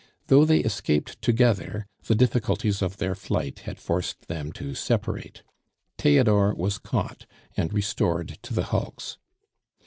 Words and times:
Though 0.29 0.45
they 0.45 0.61
escaped 0.61 1.21
together, 1.21 1.85
the 2.07 2.15
difficulties 2.15 2.81
of 2.81 2.97
their 2.97 3.13
flight 3.13 3.59
had 3.69 3.77
forced 3.77 4.27
them 4.27 4.51
to 4.53 4.73
separate. 4.73 5.43
Theodore 5.99 6.55
was 6.55 6.79
caught 6.79 7.27
and 7.55 7.71
restored 7.71 8.39
to 8.41 8.55
the 8.55 8.63
hulks. 8.63 9.19